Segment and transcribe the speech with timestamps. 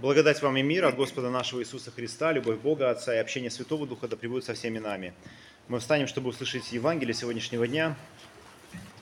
[0.00, 3.84] Благодать вам и мир от Господа нашего Иисуса Христа, любовь Бога Отца и общение Святого
[3.84, 5.12] Духа да пребудет со всеми нами.
[5.66, 7.96] Мы встанем, чтобы услышать Евангелие сегодняшнего дня,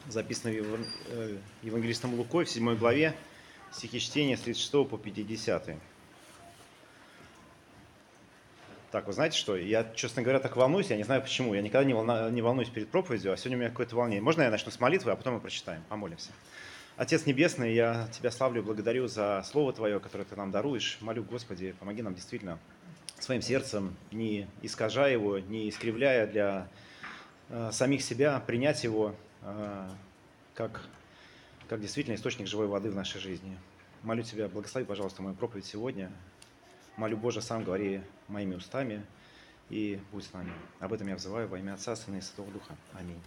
[0.09, 3.15] записано э, Евангелистом Лукой в 7 главе,
[3.73, 5.69] стихи чтения с 36 по 50.
[8.91, 9.55] Так, вы знаете что?
[9.55, 11.53] Я, честно говоря, так волнуюсь, я не знаю почему.
[11.53, 11.85] Я никогда
[12.31, 14.23] не волнуюсь перед проповедью, а сегодня у меня какое-то волнение.
[14.23, 16.31] Можно я начну с молитвы, а потом мы прочитаем, помолимся?
[16.97, 20.97] Отец Небесный, я Тебя славлю и благодарю за Слово Твое, которое Ты нам даруешь.
[21.03, 22.59] Молю, Господи, помоги нам действительно
[23.21, 26.69] своим сердцем, не искажая его, не искривляя для
[27.51, 29.91] э, самих себя, принять его э,
[30.55, 30.89] как,
[31.69, 33.59] как действительно источник живой воды в нашей жизни.
[34.03, 36.11] Молю Тебя, благослови, пожалуйста, мою проповедь сегодня.
[36.97, 39.05] Молю, Боже, сам говори моими устами
[39.69, 40.51] и будь с нами.
[40.81, 42.75] Об этом я взываю во имя Отца, Сына и Святого Духа.
[42.95, 43.21] Аминь.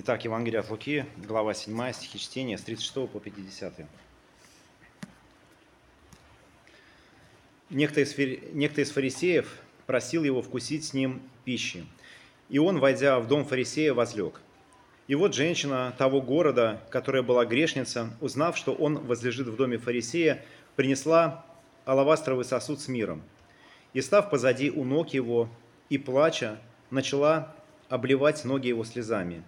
[0.00, 3.80] Итак, Евангелие от Луки, глава 7, стихи чтения с 36 по 50.
[7.70, 8.16] Некто из,
[8.52, 11.84] некто из фарисеев просил его вкусить с ним пищи.
[12.48, 14.40] И он, войдя в дом фарисея, возлег.
[15.08, 20.44] И вот женщина того города, которая была грешница, узнав, что он возлежит в доме фарисея,
[20.76, 21.44] принесла
[21.86, 23.20] алавастровый сосуд с миром.
[23.94, 25.48] И, став позади у ног его
[25.88, 27.52] и плача, начала
[27.88, 29.42] обливать ноги его слезами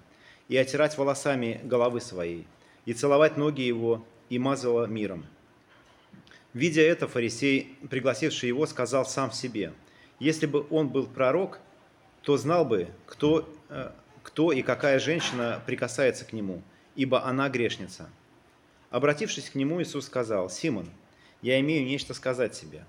[0.50, 2.46] и отирать волосами головы своей,
[2.84, 5.24] и целовать ноги его, и мазала миром.
[6.52, 9.72] Видя это, фарисей, пригласивший его, сказал сам себе,
[10.18, 11.60] если бы он был пророк,
[12.22, 13.92] то знал бы, кто, э,
[14.24, 16.62] кто и какая женщина прикасается к нему,
[16.96, 18.10] ибо она грешница.
[18.90, 20.90] Обратившись к нему, Иисус сказал, «Симон,
[21.42, 22.84] я имею нечто сказать тебе».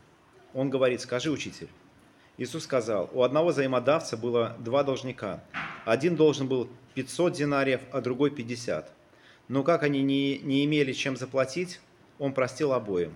[0.56, 1.70] Он говорит, «Скажи, учитель».
[2.38, 5.44] Иисус сказал, у одного взаимодавца было два должника.
[5.86, 8.92] Один должен был 500 динариев, а другой 50.
[9.48, 11.80] Но как они не, не имели чем заплатить,
[12.20, 13.14] он простил обоим.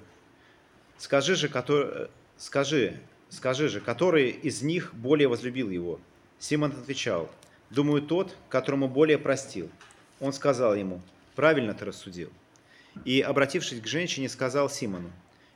[0.98, 6.00] Скажи же, который, скажи, скажи же, который из них более возлюбил его?
[6.40, 7.30] Симон отвечал,
[7.70, 9.70] думаю, тот, которому более простил.
[10.20, 11.02] Он сказал ему,
[11.36, 12.32] правильно ты рассудил.
[13.04, 15.12] И, обратившись к женщине, сказал Симону,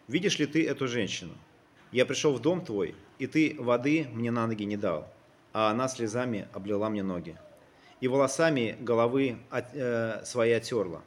[0.07, 1.33] видишь ли ты эту женщину?
[1.91, 5.11] Я пришел в дом твой, и ты воды мне на ноги не дал,
[5.53, 7.37] а она слезами облила мне ноги.
[8.01, 11.01] И волосами головы от- э, своей отерла.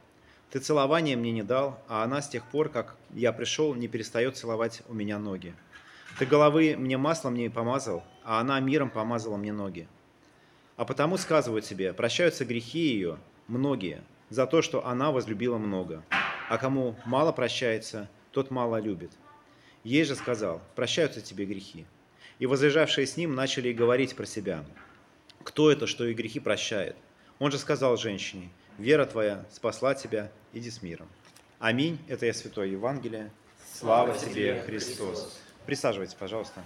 [0.50, 4.36] Ты целования мне не дал, а она с тех пор, как я пришел, не перестает
[4.36, 5.54] целовать у меня ноги.
[6.18, 9.88] Ты головы мне маслом не помазал, а она миром помазала мне ноги.
[10.76, 16.02] А потому сказываю тебе, прощаются грехи ее, многие, за то, что она возлюбила много.
[16.50, 19.12] А кому мало прощается, тот мало любит.
[19.84, 21.86] Ей же сказал, прощаются тебе грехи.
[22.38, 24.64] И возлежавшие с ним начали говорить про себя.
[25.44, 26.96] Кто это, что и грехи прощает?
[27.38, 31.08] Он же сказал женщине, вера твоя спасла тебя, иди с миром.
[31.58, 31.98] Аминь.
[32.08, 33.30] Это я Святое Евангелие.
[33.72, 35.40] Слава тебе, Христос.
[35.66, 36.62] Присаживайтесь, пожалуйста.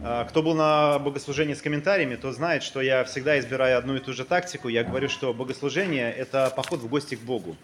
[0.00, 4.00] А, Кто был на богослужении с комментариями, то знает, что я всегда избираю одну и
[4.00, 4.68] ту же тактику.
[4.68, 7.56] Я говорю, что богослужение– это поход в гости к Богу.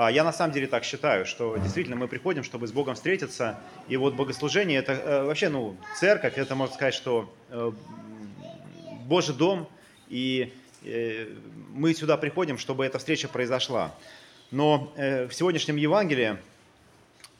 [0.00, 3.58] А, Я на самом деле так считаю, что действительно мы приходим, чтобы с Богом встретиться.
[3.88, 7.72] И вот богослужение– это э, вообще, ну, церковь, это можно сказать, что э,
[9.08, 9.68] Божий дом,
[10.08, 10.52] и
[10.84, 11.26] э,
[11.74, 13.92] мы сюда приходим, чтобы эта встреча произошла.
[14.52, 16.38] Но в сегодняшнем Евангелии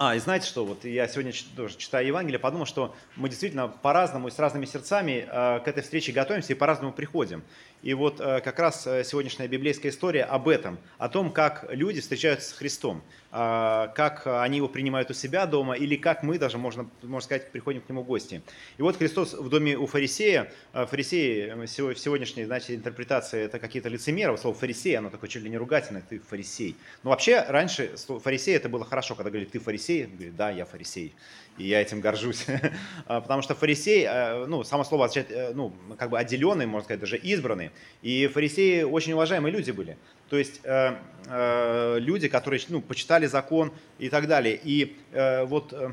[0.00, 4.28] а, и знаете что, вот я сегодня тоже читая Евангелие, подумал, что мы действительно по-разному
[4.28, 7.42] и с разными сердцами э, к этой встрече готовимся и по-разному приходим.
[7.82, 12.00] И вот э, как раз э, сегодняшняя библейская история об этом, о том, как люди
[12.00, 16.88] встречаются с Христом, как они его принимают у себя дома, или как мы даже, можно,
[17.02, 18.40] можно сказать, приходим к нему в гости.
[18.78, 24.38] И вот Христос в доме у фарисея, фарисеи в сегодняшней, знаете, интерпретации, это какие-то лицемеры,
[24.38, 26.74] слово фарисей, оно такое чуть ли не ругательное, ты фарисей.
[27.02, 31.14] Но вообще раньше фарисей это было хорошо, когда говорили, ты фарисей, говорит, да, я фарисей,
[31.56, 32.46] и я этим горжусь.
[33.06, 36.84] А, Потому что фарисей, э, ну, само слово означает, э, ну, как бы отделенный, можно
[36.84, 37.70] сказать, даже избранный.
[38.02, 39.96] И фарисеи очень уважаемые люди были.
[40.28, 40.96] То есть э,
[41.26, 44.60] э, люди, которые, ну, почитали закон и так далее.
[44.62, 45.92] И э, вот э,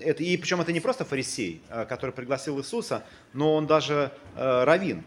[0.00, 5.04] это, и причем это не просто фарисей, который пригласил Иисуса, но он даже э, раввин.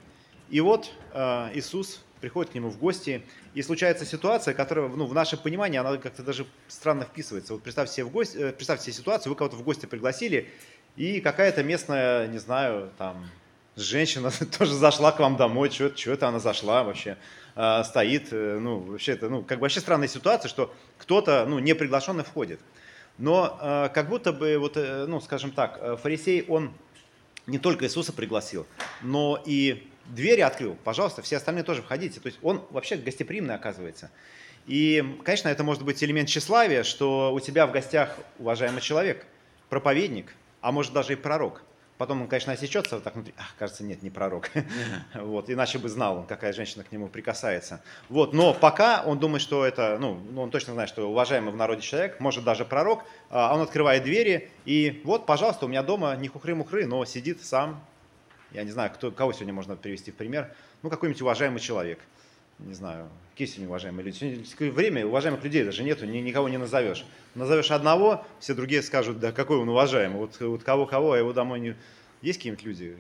[0.49, 3.23] И вот э, Иисус приходит к нему в гости,
[3.53, 7.53] и случается ситуация, которая ну, в наше понимание, она как-то даже странно вписывается.
[7.53, 10.47] Вот представьте себе, в гости, э, представьте себе ситуацию, вы кого-то в гости пригласили,
[10.95, 13.29] и какая-то местная, не знаю, там,
[13.75, 17.17] женщина тоже зашла к вам домой, что это она зашла вообще,
[17.55, 21.59] э, стоит, э, ну, вообще это, ну, как бы вообще странная ситуация, что кто-то, ну,
[21.59, 22.59] не приглашенный входит.
[23.17, 26.71] Но э, как будто бы, вот, э, ну, скажем так, фарисей, он
[27.47, 28.67] не только Иисуса пригласил,
[29.01, 32.19] но и двери открыл, пожалуйста, все остальные тоже входите.
[32.19, 34.11] То есть он вообще гостеприимный оказывается.
[34.67, 39.25] И, конечно, это может быть элемент тщеславия, что у тебя в гостях уважаемый человек,
[39.69, 41.63] проповедник, а может даже и пророк.
[42.01, 43.33] Потом он, конечно, осечется вот так внутри.
[43.37, 44.49] Ах, кажется, нет, не пророк.
[45.13, 47.83] вот, иначе бы знал, какая женщина к нему прикасается.
[48.09, 51.81] Вот, но пока он думает, что это, ну, он точно знает, что уважаемый в народе
[51.81, 56.27] человек, может даже пророк, а он открывает двери, и вот, пожалуйста, у меня дома не
[56.27, 57.83] хухры-мухры, но сидит сам,
[58.51, 61.99] я не знаю, кто, кого сегодня можно привести в пример, ну, какой-нибудь уважаемый человек
[62.65, 64.43] не знаю, какие сегодня уважаемые люди.
[64.45, 67.05] Сегодня время уважаемых людей даже нету, ни, никого не назовешь.
[67.35, 70.17] Назовешь одного, все другие скажут, да какой он уважаемый.
[70.17, 71.75] Вот, вот кого-кого, а его домой не...
[72.21, 72.97] Есть какие-нибудь люди?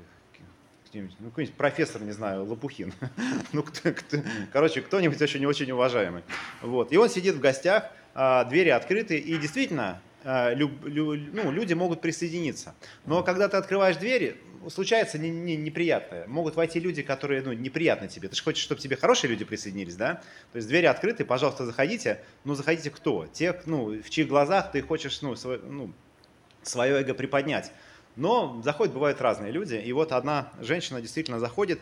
[0.93, 2.93] ну, какой-нибудь профессор, не знаю, Лопухин.
[3.53, 4.17] ну, кто, кто,
[4.51, 6.23] короче, кто-нибудь очень очень уважаемый.
[6.61, 6.91] Вот.
[6.91, 12.01] И он сидит в гостях, а, двери открыты, и действительно, люб, лю, ну, люди могут
[12.01, 12.75] присоединиться.
[13.05, 14.37] Но когда ты открываешь двери,
[14.69, 16.27] случается не, не, неприятное.
[16.27, 18.27] Могут войти люди, которые ну, неприятны тебе.
[18.27, 20.21] Ты же хочешь, чтобы тебе хорошие люди присоединились, да?
[20.51, 22.21] То есть двери открыты, пожалуйста, заходите.
[22.43, 23.27] Ну, заходите кто?
[23.27, 25.91] Те, ну, в чьих глазах ты хочешь ну, свой, ну,
[26.61, 27.71] свое эго приподнять.
[28.15, 29.75] Но заходят, бывают разные люди.
[29.75, 31.79] И вот одна женщина действительно заходит.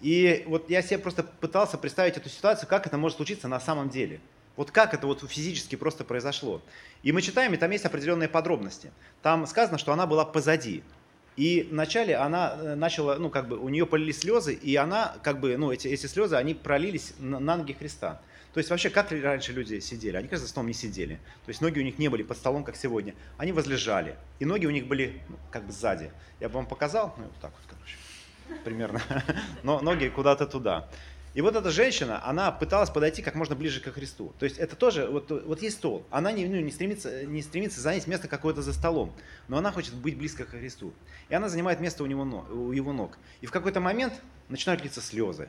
[0.00, 3.88] И вот я себе просто пытался представить эту ситуацию, как это может случиться на самом
[3.88, 4.20] деле.
[4.56, 6.62] Вот как это вот физически просто произошло.
[7.02, 8.92] И мы читаем, и там есть определенные подробности.
[9.22, 10.82] Там сказано, что она была позади.
[11.36, 15.40] И вначале она э, начала, ну, как бы, у нее полились слезы, и она, как
[15.40, 18.20] бы, ну, эти, эти слезы, они пролились на, на ноги Христа.
[18.52, 20.16] То есть вообще, как раньше люди сидели?
[20.16, 21.16] Они, кажется, за столом не сидели.
[21.44, 23.16] То есть ноги у них не были под столом, как сегодня.
[23.36, 24.14] Они возлежали.
[24.38, 26.12] И ноги у них были, ну, как бы, сзади.
[26.38, 27.96] Я бы вам показал, ну, вот так вот, короче,
[28.62, 29.02] примерно.
[29.64, 30.88] Но ноги куда-то туда.
[31.34, 34.32] И вот эта женщина, она пыталась подойти как можно ближе к Христу.
[34.38, 37.80] То есть это тоже, вот, вот есть стол, она не, ну, не, стремится, не стремится
[37.80, 39.12] занять место какое-то за столом,
[39.48, 40.94] но она хочет быть близко к Христу.
[41.28, 43.18] И она занимает место у, него, у его ног.
[43.40, 44.14] И в какой-то момент
[44.48, 45.48] начинают литься слезы.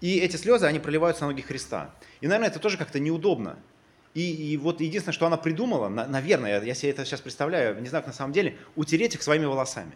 [0.00, 1.94] И эти слезы, они проливаются на ноги Христа.
[2.22, 3.58] И, наверное, это тоже как-то неудобно.
[4.14, 7.78] И, и вот единственное, что она придумала, на, наверное, я, я себе это сейчас представляю,
[7.82, 9.92] не знаю, как на самом деле, утереть их своими волосами.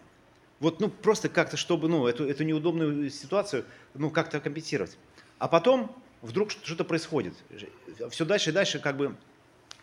[0.60, 3.64] Вот, ну, просто как-то, чтобы, ну, эту, эту неудобную ситуацию,
[3.94, 4.96] ну, как-то компенсировать.
[5.38, 5.90] А потом
[6.20, 7.32] вдруг что-то происходит.
[8.10, 9.16] Все дальше и дальше, как бы,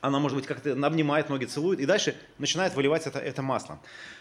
[0.02, 3.80] она, может быть, как-то обнимает ноги, целует, и дальше начинает выливать это, это масло.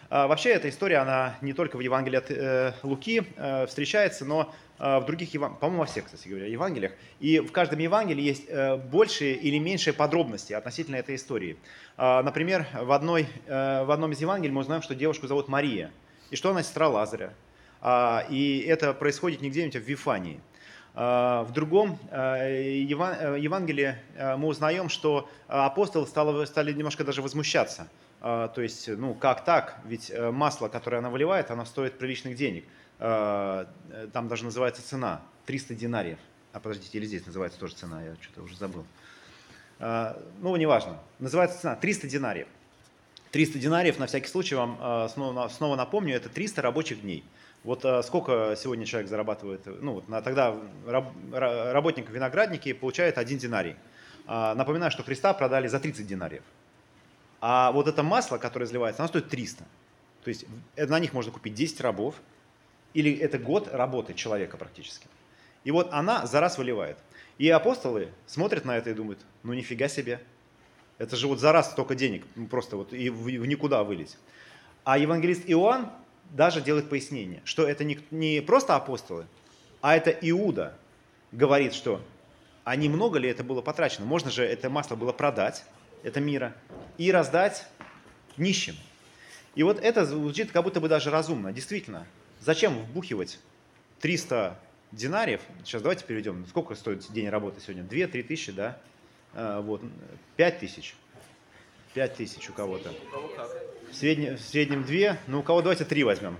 [0.09, 4.55] А, вообще, эта история, она не только в Евангелии от э, Луки э, встречается, но
[4.79, 6.93] э, в других, по-моему, во всех, кстати говоря, Евангелиях.
[7.21, 11.59] И в каждом Евангелии есть э, большие или меньшие подробности относительно этой истории.
[11.99, 15.91] Э, например, в, одной, э, в одном из Евангелий мы узнаем, что девушку зовут Мария–
[16.31, 17.33] и что она сестра Лазаря.
[17.81, 20.41] А, и это происходит не где-нибудь, а в Вифании.
[20.95, 23.97] А, в другом а, Евангелии
[24.37, 27.89] мы узнаем, что апостолы стали немножко даже возмущаться.
[28.21, 29.79] То есть, ну как так?
[29.85, 32.65] Ведь э, масло, которое она выливает, оно стоит приличных денег.
[32.99, 36.19] Там даже называется цена 300 динариев.
[36.53, 38.85] А подождите, или здесь называется тоже цена, я что-то уже забыл.
[39.79, 40.99] Ну, неважно.
[41.21, 42.49] Называется цена 300 динариев.
[43.37, 47.23] 300 динариев, на всякий случай вам э, снова, напомню, это 300 рабочих дней.
[47.65, 50.57] Вот э, сколько сегодня человек зарабатывает, ну вот тогда
[50.87, 53.77] раб, работник виноградники получает один динарий.
[54.27, 56.45] А, напоминаю, что Христа продали за 30 динариев.
[57.43, 59.65] А вот это масло, которое изливается, оно стоит 300.
[60.25, 62.15] То есть на них можно купить 10 рабов,
[62.95, 65.09] или это год работы человека практически.
[65.65, 66.97] И вот она за раз выливает.
[67.37, 70.23] И апостолы смотрят на это и думают, ну нифига себе,
[70.99, 74.19] это же вот за раз столько денег, ну, просто вот и в никуда вылезть.
[74.85, 75.91] А евангелист Иоанн
[76.31, 79.27] даже делает пояснение, что это не, не просто апостолы,
[79.81, 80.77] а это Иуда
[81.33, 82.01] говорит, что
[82.65, 84.07] а немного ли это было потрачено?
[84.07, 85.65] Можно же это масло было продать,
[86.03, 86.57] это мира,
[86.99, 87.67] и раздать
[88.37, 88.75] нищим.
[89.55, 91.53] И вот это звучит как будто бы даже разумно.
[91.53, 92.07] Действительно,
[92.41, 93.39] зачем вбухивать
[94.01, 94.59] 300
[94.93, 95.41] динариев?
[95.65, 96.45] Сейчас давайте переведем.
[96.49, 97.85] Сколько стоит день работы сегодня?
[97.85, 98.79] 2-3 тысячи, да?
[99.39, 99.83] А, вот,
[100.37, 100.97] 5 тысяч.
[101.93, 102.93] 5 тысяч у кого-то.
[103.91, 106.39] В среднем, в среднем 2, ну у кого давайте 3 возьмем.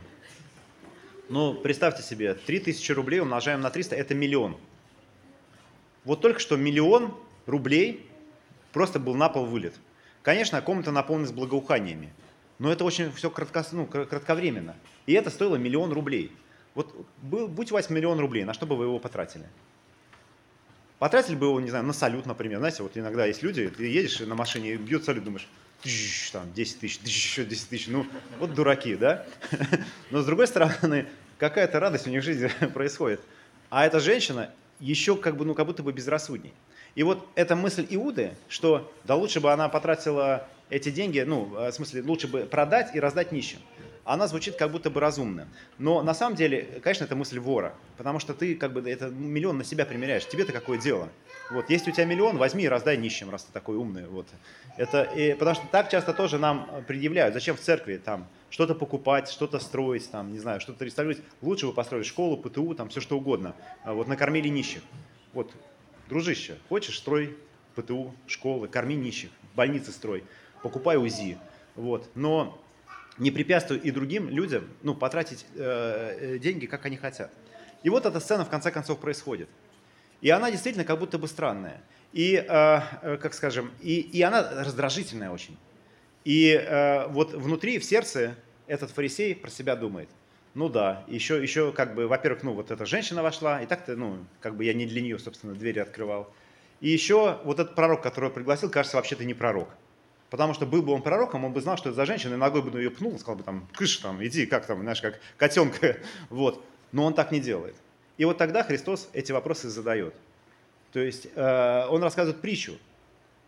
[1.29, 4.57] Ну, представьте себе, 3 тысячи рублей умножаем на 300, это миллион.
[6.05, 8.09] Вот только что миллион рублей
[8.73, 9.75] просто был на пол вылет.
[10.23, 12.15] Конечно, комната наполнилась благоуханиями,
[12.59, 14.75] но это очень все кратко, ну, кратковременно.
[15.05, 16.33] И это стоило миллион рублей.
[16.75, 19.47] Вот будь у вас миллион рублей, на что бы вы его потратили?
[20.99, 22.59] Потратили бы его, не знаю, на салют, например.
[22.59, 25.47] Знаете, вот иногда есть люди, ты едешь на машине, бьет салют, думаешь,
[26.33, 28.07] там 10 тысяч, еще 10 тысяч, ну
[28.39, 29.27] вот дураки, да?
[30.11, 31.07] Но с другой стороны,
[31.39, 33.21] какая-то радость у них в жизни происходит.
[33.69, 34.51] А эта женщина
[34.81, 36.53] еще как бы, ну как будто бы безрассудней.
[36.95, 41.71] И вот эта мысль Иуды, что да лучше бы она потратила эти деньги, ну, в
[41.73, 43.59] смысле, лучше бы продать и раздать нищим.
[44.07, 45.49] Она звучит как будто бы разумно.
[45.79, 49.59] Но на самом деле, конечно, это мысль вора, потому что ты как бы это миллион
[49.59, 50.27] на себя примеряешь.
[50.27, 51.09] Тебе-то какое дело?
[51.51, 54.07] Вот, есть у тебя миллион, возьми и раздай нищим, раз ты такой умный.
[54.07, 54.27] Вот.
[54.77, 59.29] Это, и, потому что так часто тоже нам предъявляют, зачем в церкви там что-то покупать,
[59.29, 61.25] что-то строить, там, не знаю, что-то реставрировать.
[61.43, 63.57] Лучше вы построили школу, ПТУ, там, все что угодно.
[63.83, 64.83] А вот накормили нищих.
[65.33, 65.53] Вот,
[66.09, 67.37] дружище, хочешь, строй
[67.75, 70.23] ПТУ, школы, корми нищих, больницы строй,
[70.63, 71.39] покупай УЗИ.
[71.75, 72.09] Вот.
[72.15, 72.59] Но
[73.19, 77.31] не препятствуй и другим людям ну, потратить э, э, деньги, как они хотят.
[77.83, 79.49] И вот эта сцена в конце концов происходит.
[80.21, 81.81] И она действительно как будто бы странная.
[82.13, 85.57] И, э, э, как скажем, и, и она раздражительная очень.
[86.25, 88.35] И э, вот внутри, в сердце,
[88.67, 90.09] этот фарисей про себя думает.
[90.55, 94.25] Ну да, еще, еще как бы, во-первых, ну вот эта женщина вошла, и так-то, ну,
[94.41, 96.33] как бы я не для нее, собственно, двери открывал.
[96.81, 99.69] И еще вот этот пророк, которого пригласил, кажется, вообще-то не пророк.
[100.31, 102.63] Потому что был бы он пророком, он бы знал, что это за женщина, и ногой
[102.63, 105.99] бы ее пнул, сказал бы там, кыш там, иди, как там, знаешь, как котенка.
[106.31, 106.65] Вот.
[106.93, 107.77] Но он так не делает.
[108.17, 110.15] И вот тогда Христос эти вопросы задает.
[110.93, 112.79] То есть э, он рассказывает притчу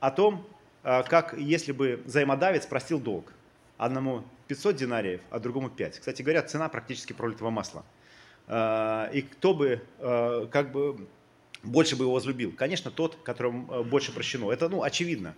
[0.01, 0.47] о том,
[0.85, 3.33] э, как если бы взаимодавец простил долг.
[3.79, 6.01] Одному 500 динариев, а другому 5.
[6.01, 7.85] Кстати говоря, цена практически пролитого масла.
[8.49, 11.07] Э, и кто бы, э, как бы,
[11.63, 12.53] больше бы его возлюбил?
[12.53, 14.51] Конечно, тот, которому э, больше прощено.
[14.51, 15.35] Это, ну, очевидно.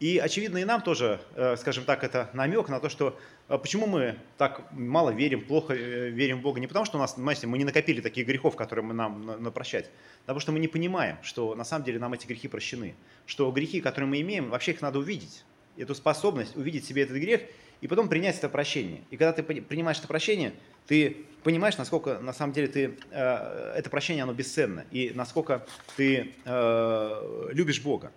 [0.00, 3.16] И очевидно и нам тоже, э, скажем так, это намек на то, что
[3.48, 6.58] э, почему мы так мало верим, плохо э, верим в Бога.
[6.58, 9.50] Не потому, что у нас, знаете, мы не накопили таких грехов, которые мы нам на
[9.52, 12.96] прощать, а потому что мы не понимаем, что на самом деле нам эти грехи прощены.
[13.24, 15.44] Что грехи, которые мы имеем, вообще их надо увидеть.
[15.76, 17.42] Эту способность увидеть себе этот грех
[17.80, 19.02] и потом принять это прощение.
[19.10, 20.54] И когда ты принимаешь это прощение,
[20.88, 27.82] ты понимаешь, насколько на самом деле ты, это прощение, оно бесценно, и насколько ты любишь
[27.82, 28.12] Бога.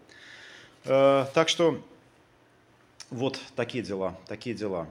[0.87, 1.81] Э, так что
[3.09, 4.87] вот такие дела, такие дела.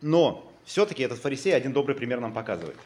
[0.00, 2.78] Но все-таки этот фарисей один добрый пример нам показывает.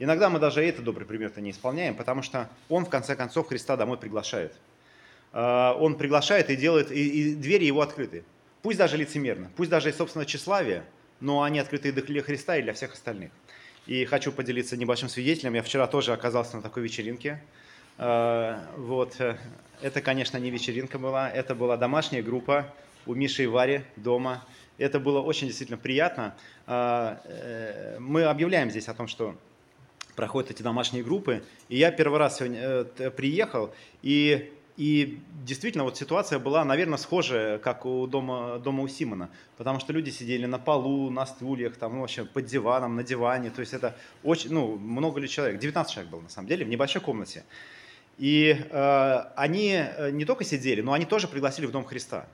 [0.00, 3.76] Иногда мы даже этот добрый пример-то не исполняем, потому что он в конце концов Христа
[3.76, 4.52] домой приглашает.
[5.32, 8.24] Э, он приглашает и делает, и, и двери его открыты.
[8.62, 10.84] Пусть даже лицемерно, пусть даже из собственного тщеславия,
[11.20, 13.30] но они открыты и для Христа, и для всех остальных.
[13.86, 15.54] И хочу поделиться небольшим свидетелем.
[15.54, 17.40] Я вчера тоже оказался на такой вечеринке.
[17.98, 19.20] Э, вот.
[19.20, 19.36] Э,
[19.80, 22.72] это, конечно, не вечеринка была, это была домашняя группа
[23.06, 24.44] у Миши и Вари дома.
[24.78, 26.34] Это было очень действительно приятно.
[26.66, 29.36] Э, мы объявляем здесь о том, что
[30.16, 31.44] проходят эти домашние группы.
[31.68, 37.84] И я первый раз сегодня приехал, и, и действительно вот ситуация была, наверное, схожая, как
[37.84, 39.28] у дома, дома у Симона.
[39.56, 43.50] Потому что люди сидели на полу, на стульях, там, ну, вообще под диваном, на диване.
[43.50, 45.60] То есть это очень, ну, много ли человек?
[45.60, 47.44] 19 человек было на самом деле в небольшой комнате.
[48.18, 52.26] И э, они э, не только сидели, но они тоже пригласили в Дом Христа.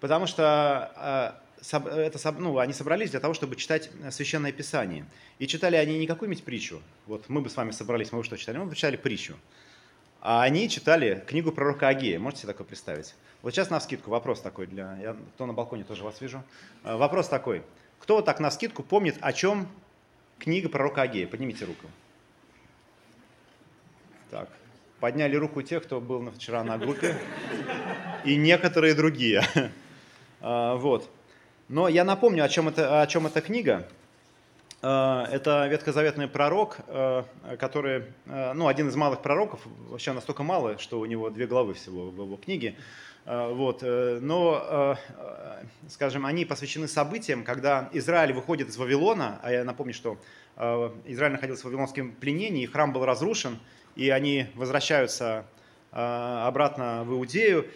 [0.00, 5.06] Потому что э, это, ну, они собрались для того, чтобы читать Священное Писание.
[5.38, 6.82] И читали они не какую-нибудь притчу.
[7.06, 8.58] Вот мы бы с вами собрались, мы бы что читали?
[8.58, 9.36] Мы бы читали притчу.
[10.20, 12.18] А они читали книгу пророка Агея.
[12.18, 13.14] Можете себе такое представить?
[13.42, 14.96] Вот сейчас на скидку вопрос такой для...
[14.98, 16.42] Я, кто на балконе тоже вас вижу.
[16.84, 17.62] Э, вопрос такой.
[18.00, 19.68] Кто вот так на скидку помнит, о чем
[20.38, 21.26] книга пророка Агея?
[21.26, 21.86] Поднимите руку.
[24.30, 24.50] Так,
[25.00, 27.14] Подняли руку те, кто был вчера на группе,
[28.24, 29.42] и некоторые другие.
[30.40, 31.10] А, вот.
[31.68, 33.88] Но я напомню, о чем, это, о чем эта книга.
[34.82, 37.24] А, это ветхозаветный пророк, а,
[37.58, 42.10] который, ну, один из малых пророков, вообще настолько малый, что у него две главы всего
[42.10, 42.76] в его книге.
[43.24, 43.82] Вот.
[43.82, 44.96] Э, но,
[45.88, 50.16] скажем, они посвящены событиям, когда Израиль выходит из Вавилона, а я напомню, что
[51.06, 53.58] Израиль находился в вавилонском пленении, и храм был разрушен,
[53.96, 55.46] и они возвращаются
[55.90, 57.68] а, обратно в Иудею,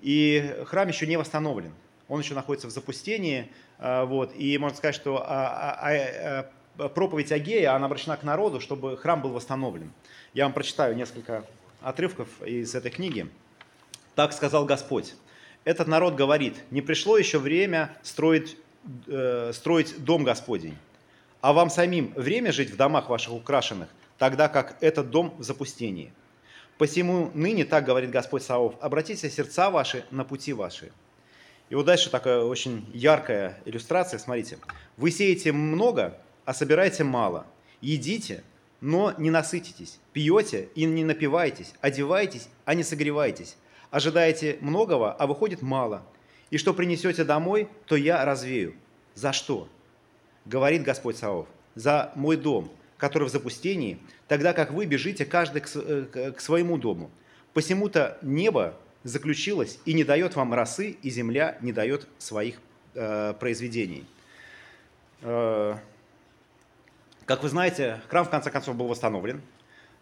[0.00, 1.74] и храм еще не восстановлен.
[2.08, 6.48] Он еще находится в запустении, а, вот, и можно сказать, что а,
[6.94, 9.92] проповедь Агея, она обращена к народу, чтобы храм был восстановлен.
[10.32, 11.44] Я вам прочитаю несколько
[11.82, 13.28] отрывков из этой книги.
[14.14, 15.14] «Так сказал Господь,
[15.64, 18.56] этот народ говорит, не пришло еще время строить,
[19.06, 20.76] э, строить дом Господень,
[21.40, 26.12] а вам самим время жить в домах ваших украшенных– тогда как этот дом в запустении.
[26.78, 30.92] Посему ныне, так говорит Господь Саов, обратите сердца ваши на пути ваши.
[31.70, 34.58] И вот дальше такая очень яркая иллюстрация, смотрите.
[34.96, 37.46] Вы сеете много, а собираете мало.
[37.80, 38.42] Едите,
[38.80, 39.98] но не насытитесь.
[40.12, 41.74] Пьете и не напиваетесь.
[41.80, 43.56] Одеваетесь, а не согреваетесь.
[43.90, 46.02] Ожидаете многого, а выходит мало.
[46.50, 48.74] И что принесете домой, то я развею.
[49.14, 49.68] За что?
[50.44, 51.48] Говорит Господь Саов.
[51.74, 52.70] За мой дом,
[53.04, 57.10] который в запустении, тогда как вы бежите каждый к, э, к своему дому.
[57.52, 62.56] Посему-то небо заключилось и не дает вам росы, и земля не дает своих
[62.94, 64.06] произведений.
[65.20, 65.82] Как
[67.42, 69.42] вы знаете, храм в конце концов был восстановлен.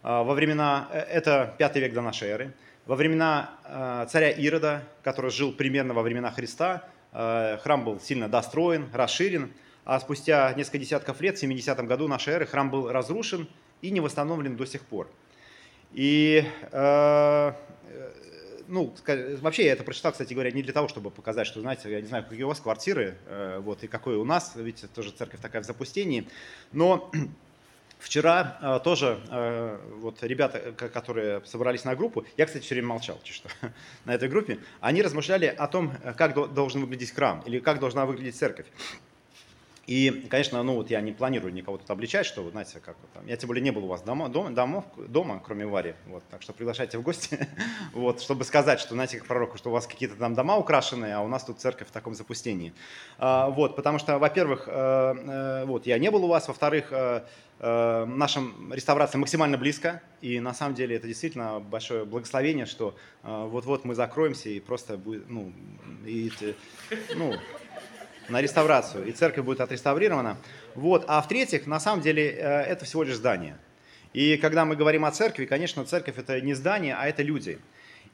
[0.03, 2.53] Во времена, это 5 век до нашей эры,
[2.85, 9.51] во времена царя Ирода, который жил примерно во времена Христа, храм был сильно достроен, расширен,
[9.85, 13.47] а спустя несколько десятков лет, в 70 году нашей эры, храм был разрушен
[13.81, 15.09] и не восстановлен до сих пор.
[15.91, 17.53] И э,
[18.67, 18.93] ну,
[19.41, 22.07] вообще я это прочитал, кстати говоря, не для того, чтобы показать, что, знаете, я не
[22.07, 25.61] знаю, какие у вас квартиры, э, вот, и какой у нас, видите, тоже церковь такая
[25.61, 26.27] в запустении,
[26.71, 27.11] но
[27.99, 33.17] Вчера э, тоже э, вот ребята, которые собрались на группу, я, кстати, все время молчал,
[33.23, 33.47] что
[34.05, 38.35] на этой группе, они размышляли о том, как должен выглядеть храм или как должна выглядеть
[38.35, 38.65] церковь.
[39.85, 43.27] И, конечно, ну вот я не планирую никого тут обличать, что, знаете, как вот там,
[43.27, 46.41] я тем более не был у вас дома, дома, домов, дома кроме Вари, вот, так
[46.41, 47.49] что приглашайте в гости,
[47.93, 51.21] вот, чтобы сказать, что, знаете, как пророку, что у вас какие-то там дома украшенные, а
[51.21, 52.73] у нас тут церковь в таком запустении.
[53.17, 57.23] А, вот, потому что, во-первых, э, э, вот, я не был у вас, во-вторых, э,
[57.59, 63.47] э, наша реставрация максимально близко, и на самом деле это действительно большое благословение, что э,
[63.49, 65.51] вот-вот мы закроемся и просто будет, ну,
[66.05, 66.31] и,
[67.15, 67.33] ну,
[68.29, 70.37] на реставрацию, и церковь будет отреставрирована.
[70.75, 71.05] Вот.
[71.07, 73.57] А в-третьих, на самом деле, э, это всего лишь здание.
[74.13, 77.59] И когда мы говорим о церкви, конечно, церковь это не здание, а это люди.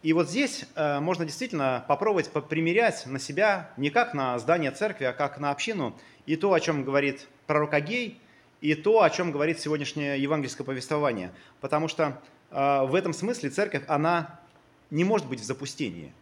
[0.01, 5.04] И вот здесь э, можно действительно попробовать примерять на себя не как на здание церкви,
[5.06, 8.22] а как на общину, и то, о чем говорит пророк Агей,
[8.62, 11.32] и то, о чем говорит сегодняшнее евангельское повествование.
[11.60, 14.39] Потому что э, в этом смысле церковь, она
[14.89, 16.13] не может быть в запустении.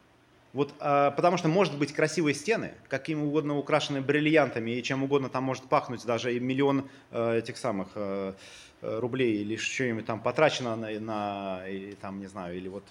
[0.57, 5.29] Вот, а, потому что может быть красивые стены, каким угодно украшены бриллиантами, и чем угодно
[5.29, 8.33] там может пахнуть, даже и миллион э, этих самых э,
[8.81, 12.85] э рублей или что-нибудь там потрачено на, на и, там, не знаю, или вот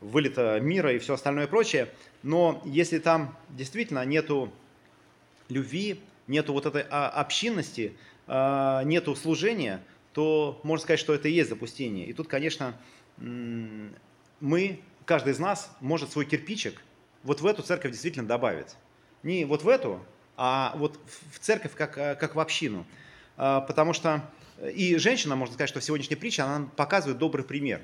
[0.00, 1.94] вылета мира и все остальное прочее.
[2.24, 4.50] Но если там действительно нету
[5.48, 7.92] любви, нету вот этой а, общинности,
[8.26, 9.80] а, нету служения,
[10.12, 12.04] то можно сказать, что это и есть запустение.
[12.08, 12.74] И тут, конечно,
[13.16, 16.82] мы каждый из нас может свой кирпичик
[17.26, 18.76] вот в эту церковь действительно добавить.
[19.22, 20.00] Не вот в эту,
[20.36, 20.98] а вот
[21.32, 22.86] в церковь как, как в общину.
[23.36, 24.22] А, потому что
[24.74, 27.82] и женщина, можно сказать, что в сегодняшней притче она показывает добрый пример.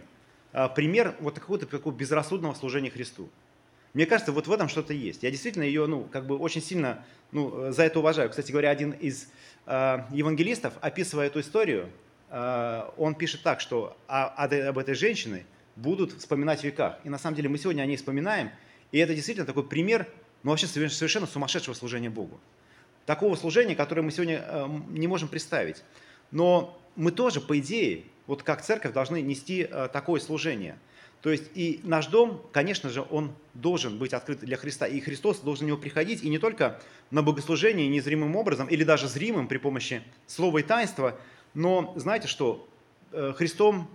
[0.53, 3.29] А, пример вот какого-то такого безрассудного служения Христу.
[3.95, 5.23] Мне кажется, вот в этом что-то есть.
[5.23, 8.31] Я действительно ее, ну, как бы очень сильно, ну, за это уважаю.
[8.31, 9.29] Кстати говоря, один из
[9.67, 11.91] э, евангелистов, описывая эту историю,
[12.31, 15.45] э, он пишет так, что о, об этой женщине
[15.77, 16.97] будут вспоминать в веках.
[17.05, 18.51] И на самом деле мы сегодня о ней вспоминаем,
[18.93, 20.07] и это действительно такой пример,
[20.43, 22.39] ну вообще совершенно сумасшедшего служения Богу.
[23.07, 25.83] Такого служения, которое мы сегодня э, не можем представить.
[26.31, 30.79] Но мы тоже, по идее, вот как церковь, должны нести э, такое служение.
[31.23, 35.39] То есть и наш дом, конечно же, он должен быть открыт для Христа, и Христос
[35.39, 39.59] должен в него приходить, и не только на богослужение незримым образом, или даже зримым при
[39.59, 41.19] помощи слова и таинства,
[41.55, 42.69] но знаете что,
[43.13, 43.89] э, Христом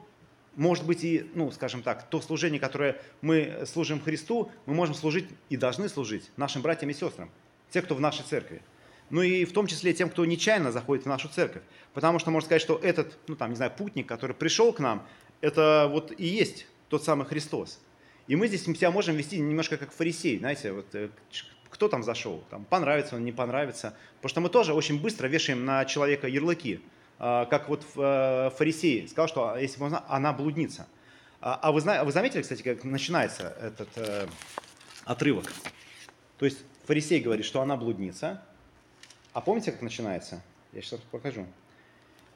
[0.58, 5.28] может быть и, ну, скажем так, то служение, которое мы служим Христу, мы можем служить
[5.50, 7.30] и должны служить нашим братьям и сестрам,
[7.70, 8.62] те, кто в нашей церкви.
[9.10, 11.64] Ну и в том числе тем, кто нечаянно заходит в нашу церковь.
[11.94, 15.08] Потому что можно сказать, что этот, ну там, не знаю, путник, который пришел к нам,
[15.40, 17.80] это вот и есть тот самый Христос.
[18.28, 21.10] И мы здесь себя можем вести немножко как фарисей, знаете, вот э,
[21.70, 23.96] кто там зашел, там понравится он, не понравится.
[24.18, 26.82] Потому что мы тоже очень быстро вешаем на человека ярлыки.
[27.20, 30.88] А, как вот э, фарисей сказал, что а, если бы она блудница.
[31.42, 34.28] А, а вы, вы заметили, кстати, как начинается этот э,
[35.06, 35.52] отрывок?
[36.38, 38.42] То есть фарисей говорит, что она блудница.
[39.34, 40.42] А помните, как начинается?
[40.74, 41.46] Я сейчас покажу.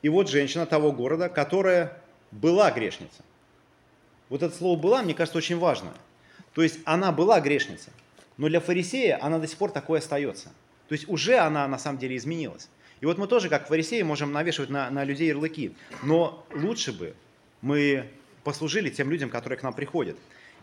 [0.01, 3.23] И вот женщина того города, которая была грешница.
[4.29, 5.93] Вот это слово «была», мне кажется, очень важно.
[6.53, 7.91] То есть она была грешница,
[8.37, 10.49] но для фарисея она до сих пор такой остается.
[10.87, 12.69] То есть уже она на самом деле изменилась.
[13.01, 15.75] И вот мы тоже, как фарисеи, можем навешивать на, на людей ярлыки.
[16.03, 17.15] Но лучше бы
[17.61, 18.07] мы
[18.43, 20.17] послужили тем людям, которые к нам приходят.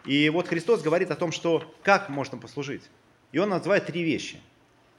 [0.07, 2.83] И вот Христос говорит о том, что как можно послужить.
[3.33, 4.39] И Он называет три вещи.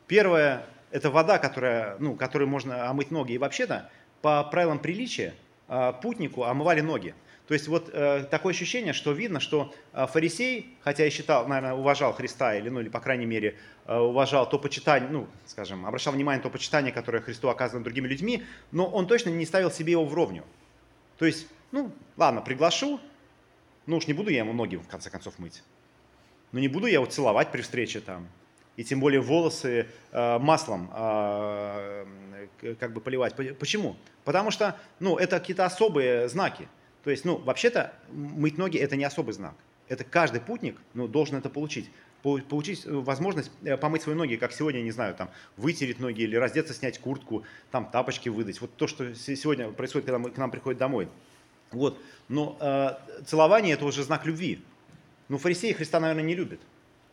[0.08, 3.34] Первое– это вода, которая, ну, которой можно омыть ноги.
[3.34, 3.90] И вообще-то,
[4.22, 5.34] по правилам приличия,
[5.70, 7.16] а, путнику омывали ноги.
[7.50, 11.74] То есть вот э, такое ощущение, что видно, что э, фарисей, хотя и считал, наверное,
[11.74, 13.58] уважал Христа, или, ну, или по крайней мере,
[13.88, 18.08] э, уважал то почитание, ну, скажем, обращал внимание на то почитание, которое Христу оказано другими
[18.08, 20.44] людьми, но он точно не ставил себе его в ровню.
[21.18, 23.00] То есть, ну, ладно, приглашу,
[23.88, 25.64] ну уж не буду я ему ноги, в конце концов, мыть.
[26.52, 28.28] Но не буду я его целовать при встрече там.
[28.76, 32.06] И тем более волосы э, маслом э,
[32.80, 33.34] как бы поливать.
[33.58, 33.98] Почему?
[34.24, 36.68] Потому что, ну, это какие-то особые знаки.
[37.04, 39.56] То есть, ну, вообще-то мыть ноги– это не особый знак.
[39.88, 41.90] Это каждый путник ну, должен это получить.
[42.22, 46.36] получить э, возможность э, помыть свои ноги, как сегодня, не знаю, там, вытереть ноги или
[46.36, 48.62] раздеться, снять куртку, там, тапочки выдать.
[48.62, 51.08] Вот то, что сегодня происходит, когда мы, к нам приходят домой.
[51.72, 52.00] Вот.
[52.28, 54.62] Но э, целование– это уже знак любви.
[55.30, 56.60] Но фарисеи Христа, наверное, не любят.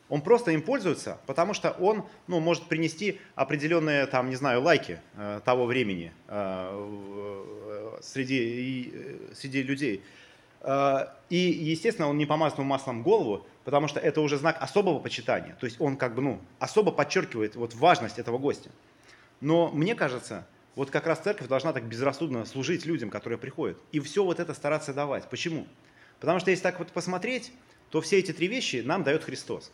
[0.09, 5.01] Он просто им пользуется, потому что он ну, может принести определенные, там, не знаю, лайки
[5.17, 10.05] э, того времени э, э, среди, э, среди людей.
[10.61, 15.57] Э, и, естественно, он не помазал маслом голову, потому что это уже знак особого почитания.
[15.59, 18.71] То есть он как бы, ну, особо подчеркивает вот важность этого гостя.
[19.41, 23.79] Но мне кажется, вот как раз церковь должна так безрассудно служить людям, которые приходят.
[23.91, 25.29] И все вот это стараться давать.
[25.29, 25.67] Почему?
[26.21, 27.53] Потому что если так вот посмотреть,
[27.91, 29.73] то все эти три вещи нам дает Христос.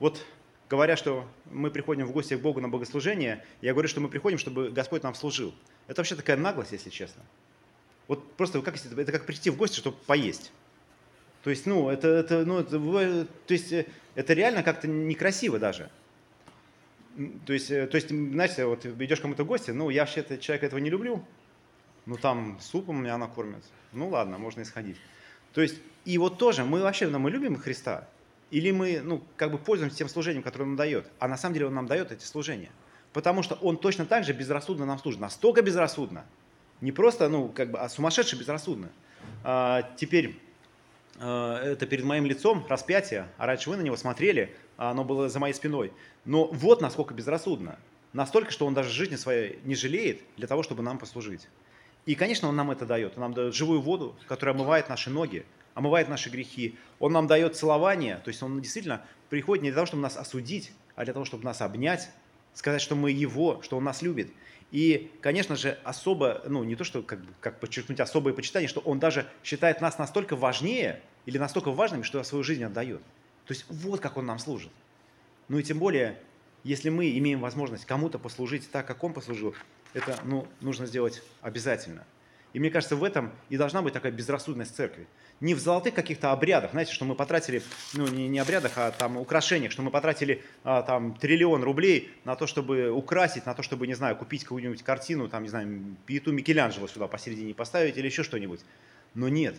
[0.00, 0.24] Вот
[0.68, 4.38] говоря, что мы приходим в гости к Богу на богослужение, я говорю, что мы приходим,
[4.38, 5.54] чтобы Господь нам служил.
[5.86, 7.22] Это вообще такая наглость, если честно.
[8.08, 10.52] Вот просто как, это как прийти в гости, чтобы поесть.
[11.42, 15.90] То есть, ну, это, это, ну, это, то есть, э, это реально как-то некрасиво даже.
[17.46, 20.66] То есть, э, то есть, знаете, вот идешь кому-то в гости, ну, я вообще-то человека
[20.66, 21.24] этого не люблю,
[22.04, 23.64] ну, там супом меня накормят.
[23.92, 24.96] Ну, ладно, можно исходить.
[25.52, 28.08] То есть, и вот тоже, мы вообще, ну, мы любим Христа,
[28.50, 31.54] или мы, ну, как бы пользуемся тем служением, которое Он нам дает, а на самом
[31.54, 32.70] деле Он нам дает эти служения.
[33.12, 36.24] Потому что Он точно так же безрассудно нам служит, настолько безрассудно,
[36.80, 38.90] не просто, ну, как бы, а сумасшедше безрассудно.
[39.44, 40.38] А, теперь,
[41.18, 45.28] а, это перед моим лицом распятие, а раньше вы на него смотрели, а оно было
[45.28, 45.92] за моей спиной.
[46.24, 47.78] Но вот насколько безрассудно.
[48.12, 51.48] Настолько, что он даже жизни своей не жалеет для того, чтобы нам послужить.
[52.06, 53.12] И, конечно, он нам это дает.
[53.16, 56.76] Он нам дает живую воду, которая омывает наши ноги, омывает наши грехи.
[56.98, 60.72] Он нам дает целование, то есть он действительно приходит не для того, чтобы нас осудить,
[60.96, 62.10] а для того, чтобы нас обнять,
[62.54, 64.32] сказать, что мы его, что он нас любит.
[64.70, 69.00] И, конечно же, особо, ну не то, что как, как подчеркнуть особое почитание, что он
[69.00, 73.02] даже считает нас настолько важнее или настолько важными, что свою жизнь отдает.
[73.46, 74.70] То есть вот как он нам служит.
[75.48, 76.18] Ну и тем более,
[76.62, 79.54] если мы имеем возможность кому-то послужить так, как он послужил,
[79.92, 82.06] это ну, нужно сделать обязательно.
[82.52, 85.06] И мне кажется, в этом и должна быть такая безрассудность церкви.
[85.40, 87.62] Не в золотых каких-то обрядах, знаете, что мы потратили,
[87.94, 92.34] ну не, не обрядах, а там украшениях, что мы потратили а, там триллион рублей на
[92.34, 96.32] то, чтобы украсить, на то, чтобы, не знаю, купить какую-нибудь картину, там, не знаю, пиету
[96.32, 98.60] Микеланджело сюда посередине поставить или еще что-нибудь.
[99.14, 99.56] Но нет.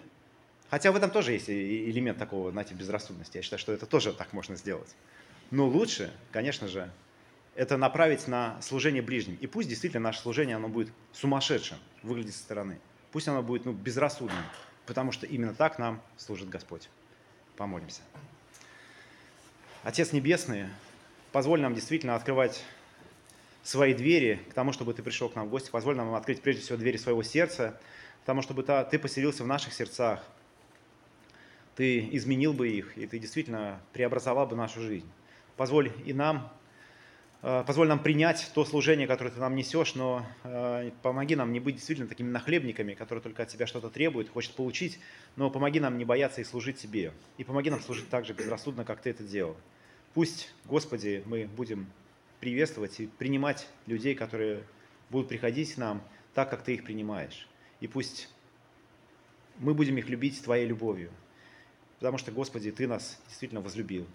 [0.70, 3.38] Хотя в этом тоже есть элемент такого, знаете, безрассудности.
[3.38, 4.96] Я считаю, что это тоже так можно сделать.
[5.50, 6.90] Но лучше, конечно же,
[7.56, 9.38] это направить на служение ближним.
[9.42, 12.80] И пусть действительно наше служение, оно будет сумасшедшим, выглядеть со стороны.
[13.12, 14.44] Пусть оно будет ну, безрассудным,
[14.86, 16.90] потому что именно так нам служит Господь.
[17.58, 18.02] Помолимся.
[19.84, 20.68] Отец Небесный,
[21.32, 22.64] позволь нам действительно открывать
[23.64, 25.70] свои двери к тому, чтобы Ты пришел к нам в гости.
[25.70, 27.80] Позволь нам открыть прежде всего двери своего сердца,
[28.24, 30.24] к тому, чтобы Ты поселился в наших сердцах.
[31.76, 35.10] Ты изменил бы их, и Ты действительно преобразовал бы нашу жизнь.
[35.58, 36.52] Позволь и нам
[37.42, 41.76] позволь нам принять то служение, которое ты нам несешь, но э, помоги нам не быть
[41.76, 45.00] действительно такими нахлебниками, которые только от тебя что-то требуют, хочет получить,
[45.36, 47.14] но помоги нам не бояться и служить тебе.
[47.38, 49.58] И помоги нам служить так же безрассудно, как ты это делал.
[50.14, 51.88] Пусть, Господи, мы будем
[52.40, 54.64] приветствовать и принимать людей, которые
[55.10, 57.48] будут приходить к нам так, как ты их принимаешь.
[57.80, 58.30] И пусть
[59.58, 61.12] мы будем их любить Твоей любовью,
[62.00, 64.08] потому что, Господи, Ты нас действительно возлюбил.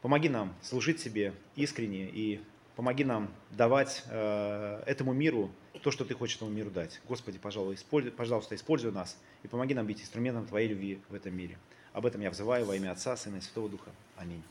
[0.00, 2.40] Помоги нам служить Тебе искренне и
[2.78, 5.50] Помоги нам давать э, этому миру
[5.82, 7.00] то, что Ты хочешь этому миру дать.
[7.08, 11.36] Господи, пожалуй, используй, пожалуйста, используй нас и помоги нам быть инструментом Твоей любви в этом
[11.36, 11.58] мире.
[11.92, 13.90] Об этом я взываю во имя Отца, Сына и Святого Духа.
[14.16, 14.44] Аминь.